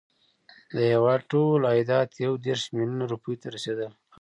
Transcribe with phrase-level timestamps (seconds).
[0.75, 3.91] د هیواد ټول عایدات یو دېرش میلیونه روپیو ته رسېدل.